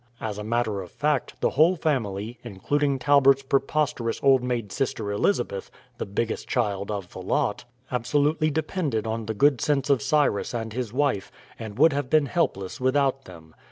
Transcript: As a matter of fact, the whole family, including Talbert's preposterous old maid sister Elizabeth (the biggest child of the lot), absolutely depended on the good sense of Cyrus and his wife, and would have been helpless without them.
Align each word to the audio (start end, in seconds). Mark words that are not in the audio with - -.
As 0.19 0.39
a 0.39 0.43
matter 0.43 0.81
of 0.81 0.89
fact, 0.89 1.39
the 1.41 1.51
whole 1.51 1.75
family, 1.75 2.39
including 2.43 2.97
Talbert's 2.97 3.43
preposterous 3.43 4.19
old 4.23 4.41
maid 4.43 4.71
sister 4.71 5.11
Elizabeth 5.11 5.69
(the 5.99 6.07
biggest 6.07 6.47
child 6.47 6.89
of 6.89 7.13
the 7.13 7.21
lot), 7.21 7.65
absolutely 7.91 8.49
depended 8.49 9.05
on 9.05 9.27
the 9.27 9.35
good 9.35 9.61
sense 9.61 9.91
of 9.91 10.01
Cyrus 10.01 10.55
and 10.55 10.73
his 10.73 10.91
wife, 10.91 11.31
and 11.59 11.77
would 11.77 11.93
have 11.93 12.09
been 12.09 12.25
helpless 12.25 12.81
without 12.81 13.25
them. 13.25 13.53